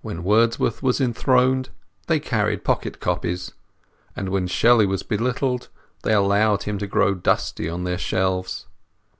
[0.00, 1.70] When Wordsworth was enthroned
[2.06, 3.50] they carried pocket copies;
[4.14, 5.70] and when Shelley was belittled
[6.04, 8.68] they allowed him to grow dusty on their shelves.